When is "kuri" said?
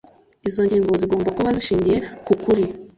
2.43-2.63